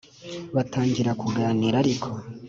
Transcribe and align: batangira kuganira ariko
batangira 0.55 1.11
kuganira 1.21 1.75
ariko 1.83 2.09